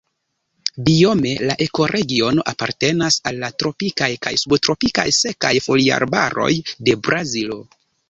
Biome 0.87 1.33
la 1.49 1.55
ekoregiono 1.65 2.47
apartenas 2.53 3.19
al 3.33 3.47
tropikaj 3.65 4.11
kaj 4.27 4.35
subtropikaj 4.47 5.09
sekaj 5.23 5.55
foliarbaroj 5.71 6.53
de 6.69 7.01
Brazilo. 7.09 7.65